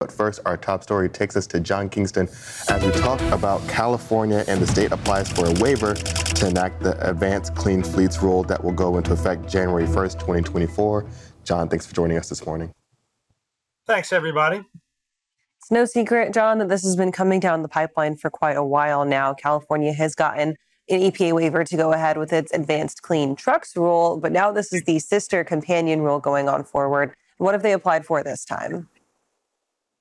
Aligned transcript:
But 0.00 0.10
first, 0.10 0.40
our 0.46 0.56
top 0.56 0.82
story 0.82 1.10
takes 1.10 1.36
us 1.36 1.46
to 1.48 1.60
John 1.60 1.90
Kingston 1.90 2.26
as 2.70 2.82
we 2.82 2.90
talk 3.02 3.20
about 3.32 3.60
California 3.68 4.46
and 4.48 4.58
the 4.58 4.66
state 4.66 4.92
applies 4.92 5.30
for 5.30 5.44
a 5.44 5.52
waiver 5.60 5.92
to 5.92 6.48
enact 6.48 6.82
the 6.82 6.96
Advanced 7.06 7.54
Clean 7.54 7.82
Fleets 7.82 8.22
rule 8.22 8.42
that 8.44 8.64
will 8.64 8.72
go 8.72 8.96
into 8.96 9.12
effect 9.12 9.46
January 9.46 9.84
1st, 9.84 10.14
2024. 10.14 11.06
John, 11.44 11.68
thanks 11.68 11.84
for 11.84 11.94
joining 11.94 12.16
us 12.16 12.30
this 12.30 12.46
morning. 12.46 12.72
Thanks, 13.86 14.10
everybody. 14.10 14.64
It's 15.58 15.70
no 15.70 15.84
secret, 15.84 16.32
John, 16.32 16.56
that 16.60 16.70
this 16.70 16.82
has 16.82 16.96
been 16.96 17.12
coming 17.12 17.38
down 17.38 17.60
the 17.60 17.68
pipeline 17.68 18.16
for 18.16 18.30
quite 18.30 18.56
a 18.56 18.64
while 18.64 19.04
now. 19.04 19.34
California 19.34 19.92
has 19.92 20.14
gotten 20.14 20.56
an 20.88 21.00
EPA 21.00 21.34
waiver 21.34 21.62
to 21.62 21.76
go 21.76 21.92
ahead 21.92 22.16
with 22.16 22.32
its 22.32 22.50
advanced 22.54 23.02
clean 23.02 23.36
trucks 23.36 23.76
rule, 23.76 24.16
but 24.16 24.32
now 24.32 24.50
this 24.50 24.72
is 24.72 24.82
the 24.84 24.98
sister 24.98 25.44
companion 25.44 26.00
rule 26.00 26.20
going 26.20 26.48
on 26.48 26.64
forward. 26.64 27.14
What 27.36 27.52
have 27.52 27.62
they 27.62 27.74
applied 27.74 28.06
for 28.06 28.22
this 28.22 28.46
time? 28.46 28.88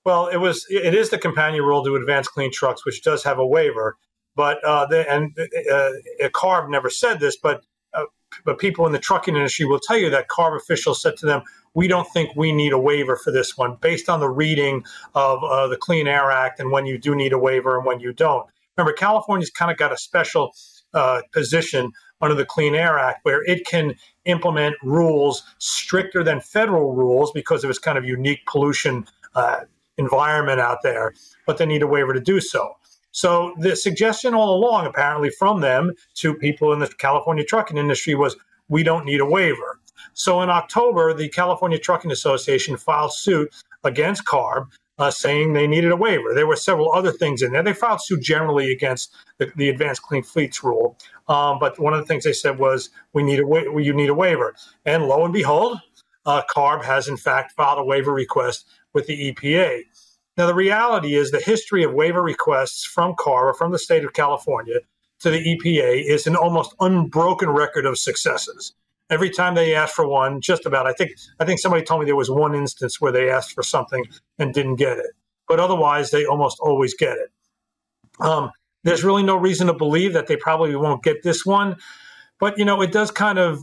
Well, 0.10 0.26
it 0.26 0.38
was 0.38 0.66
it 0.72 0.96
is 0.96 1.12
the 1.12 1.20
companion 1.20 1.64
rule 1.64 1.86
to 1.86 1.96
advanced 1.96 2.32
clean 2.32 2.52
trucks, 2.52 2.84
which 2.84 3.04
does 3.04 3.24
have 3.26 3.38
a 3.38 3.46
waiver. 3.46 3.96
But 4.36 4.58
uh, 4.64 4.88
the, 4.88 5.08
and 5.08 5.38
uh, 5.72 6.30
CARB 6.30 6.68
never 6.72 6.90
said 6.90 7.20
this, 7.20 7.38
but 7.38 7.64
uh, 7.94 8.06
but 8.44 8.58
people 8.58 8.88
in 8.88 8.92
the 8.92 8.98
trucking 8.98 9.36
industry 9.36 9.68
will 9.68 9.80
tell 9.80 9.98
you 9.98 10.10
that 10.10 10.28
CARB 10.28 10.58
officials 10.58 11.00
said 11.00 11.16
to 11.18 11.28
them, 11.28 11.44
"We 11.76 11.88
don't 11.88 12.12
think 12.12 12.36
we 12.36 12.52
need 12.52 12.74
a 12.74 12.80
waiver 12.80 13.18
for 13.18 13.30
this 13.30 13.56
one, 13.56 13.78
based 13.82 14.10
on 14.10 14.20
the 14.20 14.30
reading 14.30 14.84
of 15.14 15.44
uh, 15.44 15.68
the 15.68 15.78
Clean 15.78 16.08
Air 16.08 16.32
Act 16.32 16.60
and 16.60 16.72
when 16.72 16.88
you 16.88 16.98
do 16.98 17.14
need 17.14 17.32
a 17.32 17.38
waiver 17.38 17.78
and 17.78 17.86
when 17.86 18.00
you 18.00 18.12
don't." 18.12 18.48
Remember, 18.78 18.94
California's 18.94 19.52
kind 19.52 19.70
of 19.70 19.78
got 19.78 19.94
a 19.94 19.98
special 19.98 20.56
uh, 20.96 21.22
position 21.34 21.92
under 22.20 22.34
the 22.34 22.46
Clean 22.46 22.74
Air 22.74 22.98
Act 22.98 23.20
where 23.26 23.44
it 23.44 23.64
can 23.68 23.94
implement 24.26 24.76
rules 24.82 25.44
stricter 25.60 26.24
than 26.24 26.42
federal 26.42 26.96
rules 26.96 27.32
because 27.32 27.64
of 27.64 27.70
its 27.70 27.78
kind 27.78 27.96
of 27.96 28.06
unique 28.06 28.44
pollution 28.48 29.06
uh, 29.36 29.60
environment 30.00 30.62
out 30.62 30.80
there, 30.84 31.14
but 31.48 31.60
they 31.60 31.68
need 31.68 31.84
a 31.84 31.88
waiver 31.88 32.14
to 32.14 32.22
do 32.22 32.42
so. 32.42 32.74
So 33.12 33.56
the 33.60 33.76
suggestion 33.76 34.36
all 34.36 34.56
along, 34.56 34.88
apparently 34.88 35.32
from 35.32 35.62
them 35.62 35.94
to 36.16 36.36
people 36.36 36.74
in 36.74 36.80
the 36.80 36.88
California 36.88 37.46
trucking 37.46 37.78
industry, 37.78 38.16
was 38.16 38.38
we 38.70 38.84
don't 38.84 39.06
need 39.06 39.22
a 39.22 39.28
waiver. 39.28 39.80
So 40.14 40.42
in 40.42 40.50
October, 40.50 41.14
the 41.14 41.30
California 41.30 41.80
Trucking 41.80 42.12
Association 42.12 42.78
filed 42.78 43.14
suit 43.14 43.54
against 43.84 44.26
CARB, 44.26 44.68
uh, 45.00 45.12
saying 45.12 45.54
they 45.54 45.68
needed 45.68 45.92
a 45.92 45.98
waiver. 45.98 46.34
There 46.36 46.48
were 46.48 46.58
several 46.58 46.94
other 46.94 47.12
things 47.12 47.42
in 47.42 47.54
there. 47.54 47.64
They 47.64 47.74
filed 47.74 48.02
suit 48.04 48.22
generally 48.22 48.72
against 48.72 49.16
the, 49.40 49.52
the 49.58 49.70
Advanced 49.70 50.04
Clean 50.04 50.24
Fleets 50.24 50.64
rule, 50.64 50.98
um, 51.30 51.60
but 51.60 51.80
one 51.80 51.94
of 51.94 52.02
the 52.02 52.08
things 52.08 52.26
they 52.26 52.34
said 52.34 52.60
was 52.60 52.92
we 53.14 53.24
need 53.24 53.40
a 53.40 53.48
wa- 53.48 53.78
you 53.78 53.94
need 53.94 54.10
a 54.10 54.16
waiver. 54.16 54.56
And 54.86 55.06
lo 55.08 55.26
and 55.26 55.34
behold, 55.34 55.80
uh, 56.26 56.44
CARB 56.50 56.84
has 56.86 57.08
in 57.08 57.18
fact 57.18 57.54
filed 57.54 57.80
a 57.80 57.84
waiver 57.84 58.14
request 58.14 58.66
with 58.94 59.08
the 59.08 59.34
EPA. 59.34 59.82
Now, 60.38 60.48
the 60.48 60.56
reality 60.56 61.16
is 61.16 61.32
the 61.32 61.40
history 61.40 61.84
of 61.84 61.94
waiver 61.94 62.22
requests 62.22 62.86
from 62.86 63.16
CAR 63.16 63.50
or 63.50 63.54
from 63.54 63.72
the 63.72 63.80
state 63.80 64.06
of 64.06 64.14
California 64.14 64.80
to 65.20 65.30
the 65.30 65.40
EPA 65.40 66.04
is 66.06 66.28
an 66.28 66.36
almost 66.36 66.74
unbroken 66.80 67.50
record 67.50 67.86
of 67.86 67.98
successes. 67.98 68.74
Every 69.10 69.30
time 69.30 69.56
they 69.56 69.76
ask 69.76 69.94
for 69.94 70.08
one, 70.08 70.40
just 70.40 70.66
about, 70.66 70.88
I 70.88 70.94
think, 70.94 71.12
I 71.40 71.46
think 71.46 71.60
somebody 71.60 71.84
told 71.84 72.00
me 72.00 72.06
there 72.06 72.16
was 72.16 72.30
one 72.30 72.56
instance 72.56 73.02
where 73.02 73.12
they 73.12 73.30
asked 73.30 73.54
for 73.54 73.64
something 73.64 74.06
and 74.38 74.54
didn't 74.54 74.76
get 74.76 74.98
it, 74.98 75.12
but 75.48 75.60
otherwise 75.60 76.12
they 76.12 76.26
almost 76.26 76.60
always 76.62 76.94
get 76.94 77.18
it. 77.18 77.32
Um, 78.20 78.52
there's 78.84 79.04
really 79.04 79.24
no 79.24 79.36
reason 79.36 79.68
to 79.68 79.74
believe 79.74 80.14
that 80.14 80.28
they 80.28 80.38
probably 80.38 80.76
won't 80.76 81.04
get 81.04 81.24
this 81.24 81.46
one, 81.46 81.76
but 82.40 82.58
you 82.58 82.66
know, 82.66 82.82
it 82.82 82.92
does 82.92 83.12
kind 83.12 83.40
of 83.40 83.60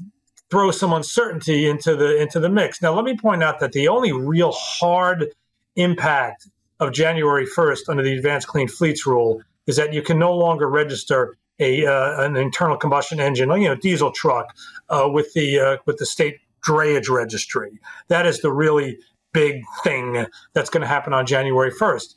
throw 0.50 0.70
some 0.70 0.92
uncertainty 0.92 1.68
into 1.68 1.96
the 1.96 2.16
into 2.20 2.40
the 2.40 2.48
mix. 2.48 2.80
Now, 2.82 2.94
let 2.94 3.04
me 3.04 3.16
point 3.16 3.42
out 3.42 3.60
that 3.60 3.72
the 3.72 3.88
only 3.88 4.12
real 4.12 4.52
hard 4.52 5.32
impact 5.76 6.48
of 6.80 6.92
January 6.92 7.46
1st 7.46 7.88
under 7.88 8.02
the 8.02 8.14
Advanced 8.14 8.48
Clean 8.48 8.68
Fleets 8.68 9.06
rule 9.06 9.42
is 9.66 9.76
that 9.76 9.92
you 9.92 10.02
can 10.02 10.18
no 10.18 10.34
longer 10.34 10.68
register 10.68 11.36
a 11.58 11.86
uh, 11.86 12.22
an 12.22 12.36
internal 12.36 12.76
combustion 12.76 13.18
engine, 13.18 13.50
you 13.60 13.68
know, 13.68 13.74
diesel 13.74 14.10
truck 14.12 14.54
uh, 14.90 15.08
with 15.10 15.32
the 15.34 15.58
uh, 15.58 15.76
with 15.86 15.96
the 15.96 16.06
state 16.06 16.38
drayage 16.66 17.08
registry. 17.08 17.80
That 18.08 18.26
is 18.26 18.40
the 18.40 18.52
really 18.52 18.98
big 19.32 19.62
thing 19.84 20.26
that's 20.54 20.70
going 20.70 20.80
to 20.80 20.86
happen 20.86 21.12
on 21.12 21.26
January 21.26 21.70
1st. 21.70 22.14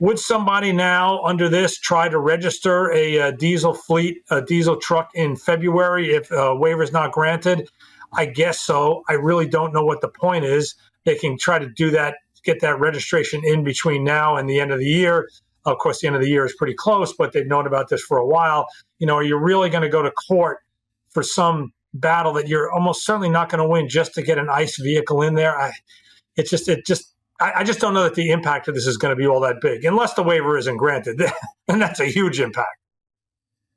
Would 0.00 0.18
somebody 0.18 0.72
now 0.72 1.22
under 1.22 1.48
this 1.48 1.78
try 1.78 2.08
to 2.08 2.18
register 2.18 2.90
a, 2.92 3.16
a 3.16 3.28
uh, 3.28 3.30
diesel 3.30 3.74
fleet, 3.74 4.18
a 4.30 4.42
diesel 4.42 4.76
truck 4.76 5.10
in 5.14 5.36
February 5.36 6.14
if 6.14 6.30
a 6.30 6.54
waiver 6.54 6.82
is 6.82 6.92
not 6.92 7.12
granted? 7.12 7.68
I 8.12 8.26
guess 8.26 8.60
so. 8.60 9.02
I 9.08 9.14
really 9.14 9.48
don't 9.48 9.72
know 9.72 9.84
what 9.84 10.00
the 10.00 10.08
point 10.08 10.44
is. 10.44 10.74
They 11.04 11.16
can 11.16 11.38
try 11.38 11.58
to 11.58 11.68
do 11.68 11.90
that 11.92 12.16
get 12.44 12.60
that 12.60 12.78
registration 12.78 13.42
in 13.44 13.64
between 13.64 14.04
now 14.04 14.36
and 14.36 14.48
the 14.48 14.60
end 14.60 14.70
of 14.70 14.78
the 14.78 14.86
year. 14.86 15.28
Of 15.64 15.78
course, 15.78 16.00
the 16.00 16.06
end 16.06 16.16
of 16.16 16.22
the 16.22 16.28
year 16.28 16.44
is 16.44 16.54
pretty 16.54 16.74
close, 16.74 17.12
but 17.14 17.32
they've 17.32 17.46
known 17.46 17.66
about 17.66 17.88
this 17.88 18.02
for 18.02 18.18
a 18.18 18.26
while. 18.26 18.66
You 18.98 19.06
know, 19.06 19.14
are 19.14 19.22
you 19.22 19.38
really 19.38 19.70
going 19.70 19.82
to 19.82 19.88
go 19.88 20.02
to 20.02 20.10
court 20.10 20.58
for 21.10 21.22
some 21.22 21.72
battle 21.94 22.32
that 22.34 22.48
you're 22.48 22.70
almost 22.70 23.04
certainly 23.04 23.30
not 23.30 23.48
going 23.48 23.60
to 23.60 23.68
win 23.68 23.88
just 23.88 24.14
to 24.14 24.22
get 24.22 24.36
an 24.36 24.48
ICE 24.50 24.76
vehicle 24.76 25.22
in 25.22 25.34
there? 25.34 25.58
I, 25.58 25.72
it's 26.36 26.50
just, 26.50 26.68
it 26.68 26.84
just, 26.86 27.13
I, 27.40 27.52
I 27.56 27.64
just 27.64 27.80
don't 27.80 27.94
know 27.94 28.04
that 28.04 28.14
the 28.14 28.30
impact 28.30 28.68
of 28.68 28.74
this 28.74 28.86
is 28.86 28.96
going 28.96 29.12
to 29.12 29.16
be 29.16 29.26
all 29.26 29.40
that 29.40 29.60
big, 29.60 29.84
unless 29.84 30.14
the 30.14 30.22
waiver 30.22 30.56
isn't 30.56 30.76
granted, 30.76 31.20
and 31.68 31.82
that's 31.82 32.00
a 32.00 32.06
huge 32.06 32.40
impact. 32.40 32.76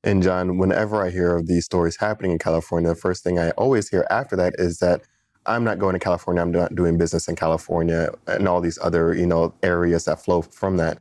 And 0.04 0.24
John, 0.24 0.58
whenever 0.58 1.04
I 1.04 1.10
hear 1.10 1.36
of 1.36 1.48
these 1.48 1.66
stories 1.66 1.98
happening 1.98 2.32
in 2.32 2.40
California, 2.40 2.90
the 2.90 2.96
first 2.96 3.24
thing 3.24 3.40
I 3.40 3.50
always 3.52 3.90
hear 3.90 4.06
after 4.10 4.36
that 4.36 4.54
is 4.58 4.78
that 4.80 5.02
I'm 5.46 5.64
not 5.64 5.80
going 5.80 5.94
to 5.94 6.00
California. 6.00 6.42
I'm 6.42 6.52
not 6.52 6.76
doing 6.76 6.98
business 6.98 7.28
in 7.28 7.36
California 7.36 8.10
and 8.28 8.48
all 8.48 8.62
these 8.62 8.78
other, 8.82 9.14
you 9.14 9.26
know, 9.26 9.54
areas 9.64 10.06
that 10.06 10.24
flow 10.24 10.42
from 10.42 10.78
that. 10.78 11.00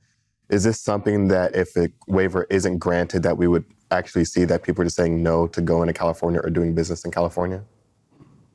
Is 0.48 0.64
this 0.64 0.80
something 0.80 1.28
that 1.28 1.54
if 1.54 1.76
a 1.76 1.90
waiver 2.06 2.46
isn't 2.48 2.78
granted, 2.78 3.22
that 3.24 3.36
we 3.36 3.48
would 3.48 3.64
actually 3.90 4.24
see 4.24 4.44
that 4.44 4.62
people 4.62 4.82
are 4.82 4.84
just 4.84 4.96
saying 4.96 5.22
no 5.22 5.46
to 5.48 5.60
going 5.60 5.88
to 5.88 5.92
California 5.92 6.40
or 6.42 6.50
doing 6.50 6.74
business 6.74 7.04
in 7.04 7.10
California? 7.10 7.64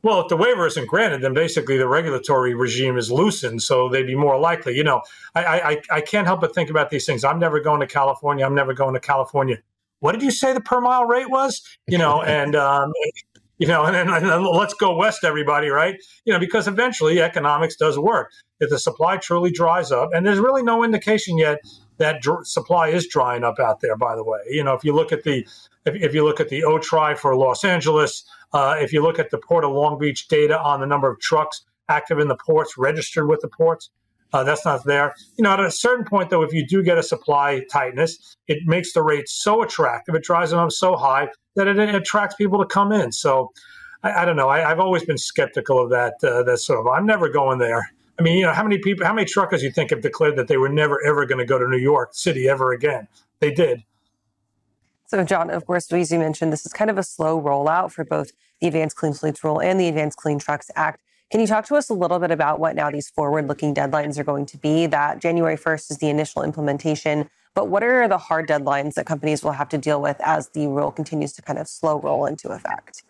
Well, 0.04 0.22
if 0.22 0.30
the 0.30 0.38
waiver 0.38 0.66
isn't 0.66 0.88
granted, 0.88 1.22
then 1.22 1.34
basically 1.34 1.78
the 1.78 1.88
regulatory 1.88 2.56
regime 2.56 2.98
is 2.98 3.12
loosened, 3.12 3.62
so 3.62 3.88
they'd 3.88 4.08
be 4.08 4.16
more 4.16 4.40
likely. 4.40 4.76
You 4.76 4.84
know, 4.84 5.02
I, 5.36 5.44
I, 5.44 5.82
I 5.92 6.02
can't 6.02 6.26
help 6.26 6.42
but 6.42 6.56
think 6.56 6.70
about 6.70 6.90
these 6.90 7.06
things. 7.06 7.24
I'm 7.24 7.40
never 7.40 7.60
going 7.60 7.82
to 7.82 7.88
California. 7.88 8.46
I'm 8.46 8.56
never 8.56 8.74
going 8.74 8.96
to 8.96 9.00
California. 9.00 9.58
What 10.00 10.14
did 10.14 10.24
you 10.24 10.32
say 10.32 10.54
the 10.54 10.62
per 10.62 10.82
mile 10.82 11.06
rate 11.06 11.30
was? 11.30 11.62
You 11.88 12.00
know, 12.00 12.22
and 12.24 12.56
um, 12.56 12.92
you 13.60 13.68
know, 13.68 13.86
and, 13.86 13.96
and, 13.96 14.10
and, 14.10 14.44
let's 14.44 14.74
go 14.74 14.96
west, 14.96 15.24
everybody, 15.24 15.70
right? 15.70 15.96
You 16.26 16.34
know, 16.34 16.40
because 16.40 16.68
eventually 16.68 17.22
economics 17.22 17.76
does 17.76 17.98
work. 17.98 18.32
If 18.60 18.72
the 18.72 18.80
supply 18.80 19.18
truly 19.18 19.52
dries 19.52 19.92
up, 19.92 20.10
and 20.14 20.26
there's 20.26 20.40
really 20.40 20.64
no 20.64 20.84
indication 20.84 21.38
yet 21.38 21.60
that 22.02 22.22
dr- 22.22 22.46
supply 22.46 22.90
is 22.90 23.08
drying 23.08 23.44
up 23.44 23.60
out 23.60 23.80
there. 23.80 23.96
By 23.96 24.16
the 24.16 24.24
way, 24.24 24.40
you 24.50 24.64
know, 24.64 24.74
if 24.74 24.84
you 24.84 24.94
look 24.94 25.12
at 25.12 25.24
the 25.24 25.48
if, 25.86 25.96
if 25.96 26.14
you 26.14 26.24
look 26.24 26.40
at 26.40 26.50
the 26.50 26.62
OTRI 26.62 27.18
for 27.18 27.36
Los 27.36 27.64
Angeles, 27.64 28.26
uh, 28.54 28.76
if 28.80 28.92
you 28.92 29.02
look 29.02 29.20
at 29.20 29.30
the 29.30 29.38
Port 29.38 29.64
of 29.64 29.72
Long 29.72 29.98
Beach 30.00 30.28
data 30.28 30.60
on 30.60 30.80
the 30.80 30.88
number 30.88 31.10
of 31.10 31.20
trucks 31.20 31.64
active 31.90 32.20
in 32.20 32.28
the 32.28 32.38
ports, 32.38 32.78
registered 32.78 33.28
with 33.28 33.42
the 33.42 33.48
ports, 33.48 33.90
uh, 34.34 34.44
that's 34.44 34.66
not 34.66 34.84
there. 34.86 35.14
You 35.38 35.44
know, 35.44 35.52
at 35.52 35.60
a 35.60 35.72
certain 35.72 36.06
point, 36.06 36.30
though, 36.30 36.42
if 36.42 36.54
you 36.54 36.66
do 36.66 36.82
get 36.82 36.98
a 36.98 37.04
supply 37.04 37.64
tightness, 37.72 38.38
it 38.48 38.60
makes 38.66 38.94
the 38.94 39.04
rates 39.04 39.34
so 39.34 39.62
attractive, 39.62 40.16
it 40.16 40.24
drives 40.24 40.52
them 40.52 40.60
up 40.60 40.72
so 40.72 40.96
high 40.96 41.28
that 41.56 41.68
it, 41.68 41.78
it 41.78 41.94
attracts 41.94 42.36
people 42.36 42.60
to 42.60 42.66
come 42.66 42.92
in. 42.92 43.12
So 43.12 43.52
I, 44.04 44.22
I 44.22 44.26
don't 44.26 44.38
know. 44.38 44.50
I, 44.50 44.60
have 44.60 44.80
always 44.80 45.04
been 45.04 45.18
skeptical 45.18 45.80
of 45.80 45.90
that. 45.92 46.14
Uh, 46.24 46.44
that 46.44 46.58
sort 46.58 46.80
of. 46.80 46.88
I'm 46.88 47.06
never 47.06 47.30
going 47.30 47.60
there. 47.60 47.92
I 48.22 48.24
mean, 48.24 48.38
you 48.38 48.46
know, 48.46 48.54
how 48.54 48.62
many 48.62 48.78
people, 48.78 49.04
how 49.04 49.14
many 49.14 49.26
truckers 49.26 49.64
you 49.64 49.72
think 49.72 49.90
have 49.90 50.02
declared 50.02 50.36
that 50.36 50.48
they 50.48 50.58
were 50.58 50.70
never 50.70 51.04
ever 51.04 51.26
going 51.26 51.40
to 51.40 51.46
go 51.46 51.58
to 51.58 51.68
New 51.68 51.80
York 51.80 52.10
City 52.14 52.48
ever 52.48 52.72
again? 52.72 53.08
They 53.40 53.52
did. 53.52 53.84
So, 55.08 55.24
John, 55.24 55.50
of 55.50 55.66
course, 55.66 55.92
as 55.92 56.12
you 56.12 56.20
mentioned, 56.20 56.54
this 56.54 56.64
is 56.64 56.72
kind 56.72 56.92
of 56.92 57.00
a 57.00 57.04
slow 57.04 57.42
rollout 57.42 57.92
for 57.92 58.06
both 58.06 58.32
the 58.60 58.68
Advanced 58.68 58.96
Clean 58.96 59.12
Fleets 59.12 59.44
Rule 59.44 59.60
and 59.60 59.80
the 59.80 59.88
Advanced 59.88 60.20
Clean 60.20 60.38
Trucks 60.38 60.70
Act. 60.76 61.02
Can 61.32 61.40
you 61.40 61.48
talk 61.48 61.66
to 61.66 61.76
us 61.76 61.90
a 61.90 61.96
little 61.96 62.20
bit 62.20 62.30
about 62.30 62.60
what 62.60 62.76
now 62.76 62.92
these 62.92 63.10
forward 63.10 63.48
looking 63.48 63.74
deadlines 63.74 64.20
are 64.20 64.24
going 64.24 64.46
to 64.46 64.58
be? 64.60 64.86
That 64.86 65.20
January 65.20 65.58
1st 65.58 65.90
is 65.90 65.98
the 65.98 66.10
initial 66.10 66.44
implementation. 66.44 67.28
But 67.56 67.70
what 67.70 67.82
are 67.82 68.08
the 68.08 68.20
hard 68.20 68.48
deadlines 68.48 68.94
that 68.94 69.08
companies 69.08 69.44
will 69.44 69.54
have 69.54 69.70
to 69.70 69.80
deal 69.80 70.00
with 70.00 70.22
as 70.22 70.50
the 70.50 70.68
rule 70.68 70.92
continues 70.92 71.34
to 71.34 71.42
kind 71.42 71.58
of 71.58 71.68
slow 71.68 72.00
roll 72.00 72.28
into 72.28 72.50
effect? 72.50 73.02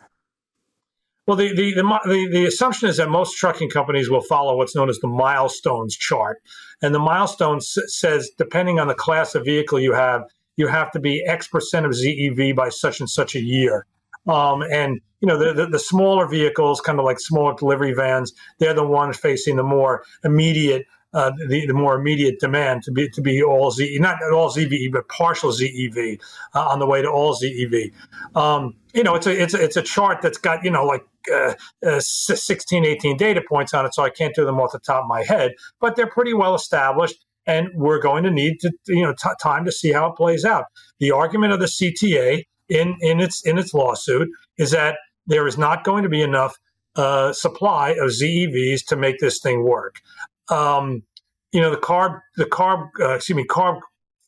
Well, 1.31 1.37
the, 1.37 1.53
the, 1.53 1.71
the, 1.73 2.29
the, 2.29 2.45
assumption 2.45 2.89
is 2.89 2.97
that 2.97 3.09
most 3.09 3.37
trucking 3.37 3.69
companies 3.69 4.09
will 4.09 4.19
follow 4.19 4.57
what's 4.57 4.75
known 4.75 4.89
as 4.89 4.99
the 4.99 5.07
milestones 5.07 5.95
chart. 5.95 6.41
And 6.81 6.93
the 6.93 6.99
milestones 6.99 7.73
says, 7.85 8.29
depending 8.37 8.81
on 8.81 8.89
the 8.89 8.93
class 8.93 9.33
of 9.33 9.45
vehicle 9.45 9.79
you 9.79 9.93
have, 9.93 10.23
you 10.57 10.67
have 10.67 10.91
to 10.91 10.99
be 10.99 11.23
X 11.25 11.47
percent 11.47 11.85
of 11.85 11.93
ZEV 11.93 12.53
by 12.53 12.67
such 12.67 12.99
and 12.99 13.09
such 13.09 13.33
a 13.35 13.39
year. 13.39 13.85
Um, 14.27 14.61
and 14.61 14.99
you 15.21 15.27
know 15.29 15.37
the, 15.37 15.53
the, 15.53 15.67
the 15.67 15.79
smaller 15.79 16.27
vehicles, 16.27 16.81
kind 16.81 16.99
of 16.99 17.05
like 17.05 17.17
smaller 17.17 17.53
delivery 17.57 17.93
vans, 17.93 18.33
they're 18.59 18.73
the 18.73 18.85
ones 18.85 19.15
facing 19.15 19.55
the 19.55 19.63
more 19.63 20.03
immediate 20.25 20.85
uh, 21.13 21.31
the, 21.47 21.65
the 21.65 21.73
more 21.73 21.95
immediate 21.95 22.39
demand 22.39 22.83
to 22.83 22.91
be 22.91 23.09
to 23.09 23.21
be 23.21 23.43
all 23.43 23.71
Z, 23.71 23.97
not 23.99 24.17
all 24.31 24.49
ZEV, 24.49 24.91
but 24.91 25.07
partial 25.09 25.51
ZEV 25.51 26.21
uh, 26.55 26.67
on 26.67 26.79
the 26.79 26.85
way 26.85 27.01
to 27.01 27.09
all 27.09 27.35
ZEV. 27.35 27.91
Um, 28.35 28.75
you 28.93 29.03
know, 29.03 29.15
it's 29.15 29.27
a 29.27 29.41
it's 29.41 29.53
a, 29.53 29.63
it's 29.63 29.77
a 29.77 29.81
chart 29.81 30.21
that's 30.21 30.37
got 30.37 30.63
you 30.63 30.71
know 30.71 30.85
like 30.85 31.05
uh, 31.31 31.53
uh, 31.85 31.99
16, 31.99 32.85
18 32.85 33.17
data 33.17 33.41
points 33.47 33.73
on 33.73 33.85
it, 33.85 33.93
so 33.93 34.03
I 34.03 34.09
can't 34.09 34.33
do 34.33 34.45
them 34.45 34.59
off 34.59 34.71
the 34.71 34.79
top 34.79 35.03
of 35.03 35.07
my 35.07 35.23
head, 35.23 35.53
but 35.79 35.95
they're 35.95 36.07
pretty 36.07 36.33
well 36.33 36.55
established. 36.55 37.15
And 37.47 37.69
we're 37.73 37.99
going 37.99 38.23
to 38.23 38.29
need 38.29 38.59
to, 38.59 38.71
you 38.87 39.01
know, 39.01 39.13
t- 39.13 39.29
time 39.41 39.65
to 39.65 39.71
see 39.71 39.91
how 39.91 40.11
it 40.11 40.15
plays 40.15 40.45
out. 40.45 40.65
The 40.99 41.11
argument 41.11 41.53
of 41.53 41.59
the 41.59 41.65
CTA 41.65 42.43
in 42.69 42.95
in 43.01 43.19
its 43.19 43.45
in 43.45 43.57
its 43.57 43.73
lawsuit 43.73 44.29
is 44.57 44.71
that 44.71 44.97
there 45.25 45.47
is 45.47 45.57
not 45.57 45.83
going 45.83 46.03
to 46.03 46.09
be 46.09 46.21
enough 46.21 46.55
uh, 46.95 47.33
supply 47.33 47.91
of 47.91 48.09
ZEVs 48.09 48.85
to 48.87 48.95
make 48.95 49.19
this 49.19 49.39
thing 49.39 49.63
work. 49.63 50.01
Um, 50.51 51.03
you 51.51 51.59
know, 51.59 51.71
the 51.71 51.77
CARB, 51.77 52.19
the 52.37 52.45
CARB, 52.45 52.89
uh, 52.99 53.15
excuse 53.15 53.35
me, 53.35 53.45
CARB 53.45 53.79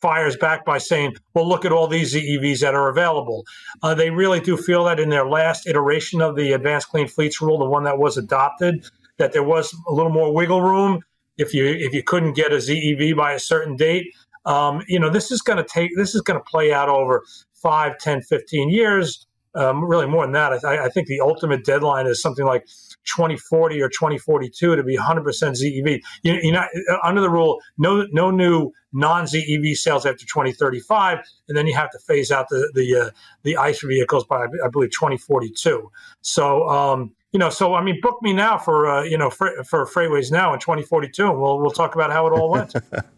fires 0.01 0.35
back 0.35 0.65
by 0.65 0.77
saying, 0.77 1.15
well, 1.33 1.47
look 1.47 1.63
at 1.63 1.71
all 1.71 1.87
these 1.87 2.13
ZEVs 2.13 2.59
that 2.59 2.75
are 2.75 2.89
available. 2.89 3.45
Uh, 3.81 3.95
they 3.95 4.09
really 4.09 4.41
do 4.41 4.57
feel 4.57 4.83
that 4.83 4.99
in 4.99 5.09
their 5.09 5.25
last 5.25 5.65
iteration 5.65 6.21
of 6.21 6.35
the 6.35 6.51
Advanced 6.51 6.89
Clean 6.89 7.07
Fleets 7.07 7.41
rule, 7.41 7.57
the 7.57 7.65
one 7.65 7.85
that 7.85 7.97
was 7.97 8.17
adopted, 8.17 8.85
that 9.17 9.31
there 9.31 9.43
was 9.43 9.73
a 9.87 9.93
little 9.93 10.11
more 10.11 10.33
wiggle 10.33 10.61
room 10.61 10.99
if 11.37 11.53
you 11.53 11.65
if 11.65 11.93
you 11.93 12.03
couldn't 12.03 12.33
get 12.33 12.51
a 12.51 12.57
ZEV 12.57 13.15
by 13.15 13.33
a 13.33 13.39
certain 13.39 13.75
date. 13.75 14.07
Um, 14.45 14.83
you 14.87 14.99
know, 14.99 15.09
this 15.09 15.31
is 15.31 15.41
going 15.41 15.57
to 15.57 15.63
take 15.63 15.91
this 15.95 16.15
is 16.15 16.21
going 16.21 16.39
to 16.39 16.43
play 16.43 16.73
out 16.73 16.89
over 16.89 17.23
5, 17.53 17.97
10, 17.97 18.21
15 18.23 18.69
years 18.69 19.25
um, 19.55 19.83
really 19.83 20.07
more 20.07 20.25
than 20.25 20.33
that. 20.33 20.63
I, 20.65 20.85
I, 20.85 20.89
think 20.89 21.07
the 21.07 21.19
ultimate 21.21 21.63
deadline 21.63 22.07
is 22.07 22.21
something 22.21 22.45
like 22.45 22.65
2040 23.05 23.81
or 23.81 23.89
2042 23.89 24.75
to 24.75 24.83
be 24.83 24.97
100% 24.97 25.23
ZEV. 25.23 26.01
You, 26.23 26.33
you 26.41 26.51
know, 26.51 26.65
under 27.03 27.21
the 27.21 27.29
rule, 27.29 27.59
no 27.77 28.07
no 28.11 28.31
new 28.31 28.71
non 28.93 29.25
ZEV 29.25 29.75
sales 29.75 30.05
after 30.05 30.25
2035, 30.25 31.19
and 31.47 31.57
then 31.57 31.67
you 31.67 31.75
have 31.75 31.91
to 31.91 31.99
phase 31.99 32.31
out 32.31 32.47
the 32.49 32.71
the 32.73 32.95
uh, 32.95 33.09
the 33.43 33.57
ICE 33.57 33.81
vehicles 33.83 34.25
by 34.25 34.45
I 34.45 34.69
believe 34.71 34.91
2042. 34.91 35.91
So. 36.21 36.67
Um, 36.69 37.13
you 37.31 37.39
know, 37.39 37.49
so 37.49 37.73
I 37.73 37.83
mean, 37.83 37.99
book 37.99 38.19
me 38.21 38.31
now 38.31 38.59
for 38.59 38.87
uh, 38.87 39.01
you 39.01 39.17
know 39.17 39.31
for, 39.31 39.51
for 39.63 39.87
FreightWaves 39.87 40.31
now 40.31 40.53
in 40.53 40.59
2042, 40.59 41.31
and 41.31 41.41
we'll 41.41 41.59
we'll 41.59 41.71
talk 41.71 41.95
about 41.95 42.11
how 42.11 42.27
it 42.27 42.29
all 42.29 42.51
went. 42.51 42.75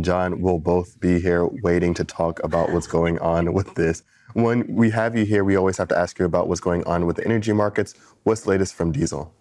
John, 0.00 0.40
we'll 0.40 0.58
both 0.58 0.98
be 1.00 1.20
here 1.20 1.46
waiting 1.46 1.92
to 1.94 2.04
talk 2.04 2.42
about 2.42 2.72
what's 2.72 2.86
going 2.86 3.18
on 3.18 3.52
with 3.52 3.74
this. 3.74 4.02
When 4.32 4.74
we 4.74 4.88
have 4.90 5.16
you 5.16 5.26
here, 5.26 5.44
we 5.44 5.56
always 5.56 5.76
have 5.76 5.88
to 5.88 5.98
ask 5.98 6.18
you 6.18 6.24
about 6.24 6.48
what's 6.48 6.60
going 6.60 6.82
on 6.84 7.06
with 7.06 7.16
the 7.16 7.24
energy 7.26 7.52
markets. 7.52 7.94
What's 8.22 8.46
latest 8.46 8.74
from 8.74 8.92
diesel? 8.92 9.34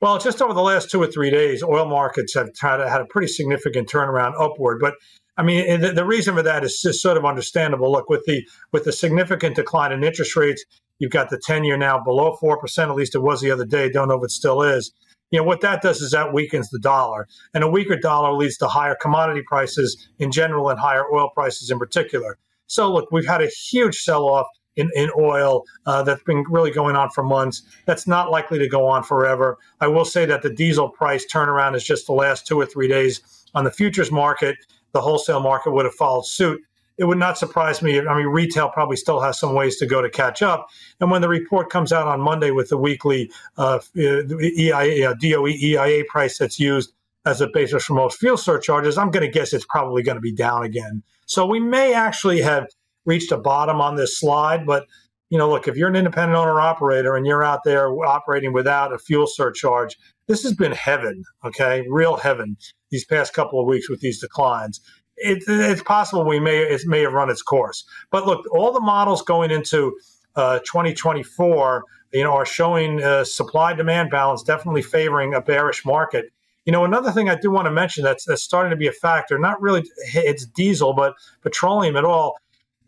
Well, 0.00 0.18
just 0.18 0.40
over 0.40 0.54
the 0.54 0.62
last 0.62 0.90
two 0.90 1.02
or 1.02 1.08
three 1.08 1.30
days, 1.30 1.62
oil 1.62 1.86
markets 1.86 2.34
have 2.34 2.50
had 2.60 2.80
a 2.80 3.06
pretty 3.06 3.26
significant 3.26 3.88
turnaround 3.88 4.34
upward. 4.38 4.78
But 4.80 4.94
I 5.36 5.42
mean, 5.42 5.80
the, 5.80 5.92
the 5.92 6.04
reason 6.04 6.34
for 6.36 6.42
that 6.42 6.62
is 6.62 6.80
just 6.80 7.02
sort 7.02 7.16
of 7.16 7.24
understandable. 7.24 7.90
Look, 7.90 8.08
with 8.08 8.22
the 8.26 8.46
with 8.72 8.84
the 8.84 8.92
significant 8.92 9.56
decline 9.56 9.90
in 9.90 10.04
interest 10.04 10.36
rates, 10.36 10.64
you've 10.98 11.10
got 11.10 11.30
the 11.30 11.40
ten 11.44 11.64
year 11.64 11.76
now 11.76 11.98
below 11.98 12.36
four 12.38 12.58
percent. 12.58 12.90
At 12.90 12.96
least 12.96 13.14
it 13.14 13.22
was 13.22 13.40
the 13.40 13.50
other 13.50 13.64
day. 13.64 13.90
Don't 13.90 14.08
know 14.08 14.18
if 14.18 14.24
it 14.24 14.30
still 14.30 14.62
is. 14.62 14.92
You 15.30 15.40
know 15.40 15.44
what 15.44 15.60
that 15.62 15.82
does 15.82 16.00
is 16.00 16.12
that 16.12 16.32
weakens 16.32 16.70
the 16.70 16.78
dollar, 16.78 17.26
and 17.52 17.64
a 17.64 17.68
weaker 17.68 17.96
dollar 17.96 18.32
leads 18.32 18.56
to 18.58 18.68
higher 18.68 18.96
commodity 19.00 19.42
prices 19.46 20.08
in 20.18 20.30
general 20.30 20.70
and 20.70 20.78
higher 20.78 21.04
oil 21.12 21.30
prices 21.34 21.70
in 21.70 21.78
particular. 21.78 22.38
So, 22.68 22.92
look, 22.92 23.10
we've 23.10 23.26
had 23.26 23.42
a 23.42 23.48
huge 23.48 23.96
sell 23.96 24.24
off 24.28 24.46
in, 24.76 24.90
in 24.94 25.10
oil 25.18 25.64
uh, 25.86 26.02
that's 26.02 26.22
been 26.22 26.44
really 26.48 26.70
going 26.70 26.96
on 26.96 27.10
for 27.10 27.24
months. 27.24 27.62
That's 27.86 28.06
not 28.06 28.30
likely 28.30 28.58
to 28.58 28.68
go 28.68 28.86
on 28.86 29.02
forever. 29.02 29.58
I 29.80 29.88
will 29.88 30.04
say 30.04 30.26
that 30.26 30.42
the 30.42 30.50
diesel 30.50 30.88
price 30.88 31.26
turnaround 31.26 31.74
is 31.74 31.84
just 31.84 32.06
the 32.06 32.12
last 32.12 32.46
two 32.46 32.60
or 32.60 32.66
three 32.66 32.88
days 32.88 33.20
on 33.54 33.64
the 33.64 33.70
futures 33.70 34.12
market. 34.12 34.56
The 34.92 35.00
wholesale 35.00 35.40
market 35.40 35.72
would 35.72 35.84
have 35.84 35.94
followed 35.94 36.26
suit. 36.26 36.60
It 36.98 37.04
would 37.04 37.18
not 37.18 37.36
surprise 37.36 37.82
me. 37.82 37.98
I 37.98 38.16
mean, 38.16 38.26
retail 38.26 38.70
probably 38.70 38.96
still 38.96 39.20
has 39.20 39.38
some 39.38 39.54
ways 39.54 39.76
to 39.78 39.86
go 39.86 40.00
to 40.00 40.08
catch 40.08 40.40
up. 40.40 40.68
And 41.00 41.10
when 41.10 41.20
the 41.20 41.28
report 41.28 41.68
comes 41.68 41.92
out 41.92 42.08
on 42.08 42.20
Monday 42.20 42.50
with 42.50 42.70
the 42.70 42.78
weekly 42.78 43.30
uh, 43.58 43.80
EIA, 43.96 45.10
uh, 45.10 45.14
DOE 45.14 45.48
EIA 45.48 46.04
price 46.08 46.38
that's 46.38 46.58
used 46.58 46.92
as 47.26 47.40
a 47.40 47.48
basis 47.48 47.84
for 47.84 47.94
most 47.94 48.18
fuel 48.18 48.36
surcharges, 48.36 48.96
I'm 48.96 49.10
going 49.10 49.26
to 49.26 49.32
guess 49.32 49.52
it's 49.52 49.66
probably 49.66 50.02
going 50.02 50.16
to 50.16 50.22
be 50.22 50.32
down 50.32 50.62
again. 50.62 51.02
So 51.26 51.44
we 51.44 51.60
may 51.60 51.92
actually 51.92 52.40
have 52.40 52.68
reached 53.04 53.32
a 53.32 53.36
bottom 53.36 53.80
on 53.80 53.96
this 53.96 54.18
slide, 54.18 54.64
but 54.64 54.86
you 55.28 55.38
know, 55.38 55.50
look, 55.50 55.66
if 55.66 55.76
you're 55.76 55.88
an 55.88 55.96
independent 55.96 56.36
owner 56.36 56.60
operator 56.60 57.16
and 57.16 57.26
you're 57.26 57.42
out 57.42 57.64
there 57.64 57.88
operating 58.06 58.52
without 58.52 58.92
a 58.92 58.98
fuel 58.98 59.26
surcharge, 59.26 59.96
this 60.28 60.42
has 60.44 60.54
been 60.54 60.72
heaven, 60.72 61.24
okay, 61.44 61.84
real 61.88 62.16
heaven 62.16 62.56
these 62.90 63.04
past 63.04 63.34
couple 63.34 63.60
of 63.60 63.66
weeks 63.66 63.90
with 63.90 64.00
these 64.00 64.20
declines. 64.20 64.80
It, 65.16 65.42
it's 65.46 65.82
possible 65.82 66.24
we 66.24 66.40
may 66.40 66.58
it 66.58 66.82
may 66.86 67.00
have 67.00 67.12
run 67.12 67.30
its 67.30 67.42
course, 67.42 67.84
but 68.10 68.26
look, 68.26 68.44
all 68.52 68.72
the 68.72 68.80
models 68.80 69.22
going 69.22 69.50
into 69.50 69.96
uh, 70.34 70.58
2024, 70.60 71.84
you 72.12 72.22
know, 72.22 72.32
are 72.32 72.44
showing 72.44 73.02
uh, 73.02 73.24
supply 73.24 73.72
demand 73.72 74.10
balance 74.10 74.42
definitely 74.42 74.82
favoring 74.82 75.34
a 75.34 75.40
bearish 75.40 75.84
market. 75.84 76.26
You 76.66 76.72
know, 76.72 76.84
another 76.84 77.12
thing 77.12 77.28
I 77.30 77.36
do 77.36 77.50
want 77.50 77.66
to 77.66 77.70
mention 77.70 78.04
that's 78.04 78.24
that's 78.24 78.42
starting 78.42 78.70
to 78.70 78.76
be 78.76 78.88
a 78.88 78.92
factor, 78.92 79.38
not 79.38 79.60
really 79.60 79.84
it's 80.14 80.44
diesel, 80.44 80.92
but 80.92 81.14
petroleum 81.42 81.96
at 81.96 82.04
all, 82.04 82.36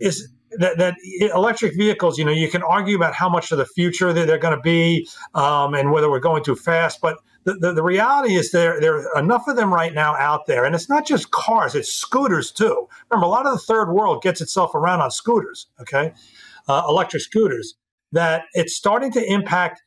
is 0.00 0.28
that, 0.52 0.78
that 0.78 0.94
electric 1.34 1.76
vehicles, 1.76 2.18
you 2.18 2.24
know, 2.24 2.32
you 2.32 2.48
can 2.48 2.62
argue 2.62 2.96
about 2.96 3.14
how 3.14 3.28
much 3.28 3.52
of 3.52 3.58
the 3.58 3.66
future 3.66 4.12
they're, 4.12 4.26
they're 4.26 4.38
going 4.38 4.56
to 4.56 4.62
be 4.62 5.08
um, 5.34 5.74
and 5.74 5.92
whether 5.92 6.10
we're 6.10 6.20
going 6.20 6.42
too 6.42 6.56
fast, 6.56 7.00
but 7.00 7.18
the, 7.44 7.54
the, 7.54 7.72
the, 7.74 7.82
reality 7.82 8.34
is 8.34 8.50
there, 8.50 8.80
there 8.80 8.96
are 8.96 9.22
enough 9.22 9.46
of 9.48 9.56
them 9.56 9.72
right 9.72 9.94
now 9.94 10.14
out 10.16 10.46
there. 10.46 10.64
And 10.64 10.74
it's 10.74 10.88
not 10.88 11.06
just 11.06 11.30
cars, 11.30 11.74
it's 11.74 11.92
scooters 11.92 12.50
too. 12.50 12.88
Remember, 13.10 13.26
a 13.26 13.30
lot 13.30 13.46
of 13.46 13.52
the 13.52 13.58
third 13.58 13.92
world 13.92 14.22
gets 14.22 14.40
itself 14.40 14.74
around 14.74 15.00
on 15.00 15.10
scooters, 15.10 15.66
okay? 15.80 16.12
Uh, 16.66 16.82
electric 16.88 17.22
scooters, 17.22 17.74
that 18.12 18.44
it's 18.54 18.74
starting 18.74 19.10
to 19.12 19.32
impact 19.32 19.82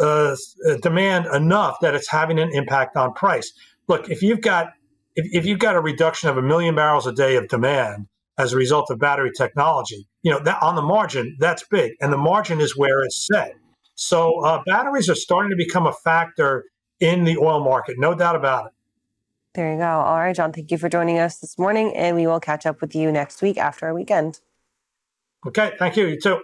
uh, 0.00 0.34
demand 0.82 1.26
enough 1.26 1.76
that 1.80 1.94
it's 1.94 2.08
having 2.08 2.38
an 2.38 2.50
impact 2.52 2.96
on 2.96 3.12
price. 3.12 3.52
Look, 3.86 4.08
if 4.10 4.22
you've 4.22 4.40
got 4.40 4.72
if, 5.14 5.26
if 5.32 5.46
you've 5.46 5.58
got 5.58 5.74
a 5.74 5.80
reduction 5.80 6.28
of 6.28 6.38
a 6.38 6.42
million 6.42 6.74
barrels 6.74 7.06
a 7.06 7.12
day 7.12 7.36
of 7.36 7.48
demand 7.48 8.06
as 8.38 8.52
a 8.52 8.56
result 8.56 8.90
of 8.90 8.98
battery 8.98 9.32
technology, 9.36 10.06
you 10.22 10.30
know 10.30 10.40
that 10.40 10.62
on 10.62 10.76
the 10.76 10.82
margin 10.82 11.36
that's 11.38 11.64
big, 11.64 11.92
and 12.00 12.12
the 12.12 12.18
margin 12.18 12.60
is 12.60 12.76
where 12.76 13.02
it's 13.02 13.26
set. 13.26 13.54
So 13.94 14.40
uh, 14.44 14.62
batteries 14.64 15.10
are 15.10 15.14
starting 15.16 15.50
to 15.50 15.56
become 15.56 15.86
a 15.86 15.92
factor 15.92 16.64
in 17.00 17.24
the 17.24 17.36
oil 17.36 17.62
market, 17.62 17.96
no 17.98 18.14
doubt 18.14 18.36
about 18.36 18.66
it. 18.66 18.72
There 19.54 19.72
you 19.72 19.78
go. 19.78 19.84
All 19.84 20.18
right, 20.18 20.36
John, 20.36 20.52
thank 20.52 20.70
you 20.70 20.78
for 20.78 20.88
joining 20.88 21.18
us 21.18 21.38
this 21.38 21.58
morning, 21.58 21.94
and 21.96 22.14
we 22.16 22.26
will 22.26 22.40
catch 22.40 22.64
up 22.64 22.80
with 22.80 22.94
you 22.94 23.10
next 23.10 23.42
week 23.42 23.58
after 23.58 23.86
our 23.86 23.94
weekend. 23.94 24.40
Okay, 25.46 25.72
thank 25.78 25.96
you. 25.96 26.06
You 26.06 26.20
too. 26.20 26.42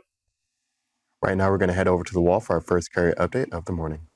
Right 1.22 1.36
now, 1.36 1.50
we're 1.50 1.58
going 1.58 1.68
to 1.68 1.74
head 1.74 1.88
over 1.88 2.02
to 2.02 2.12
the 2.12 2.20
wall 2.20 2.40
for 2.40 2.54
our 2.54 2.60
first 2.60 2.92
carrier 2.92 3.14
update 3.18 3.52
of 3.52 3.66
the 3.66 3.72
morning. 3.72 4.08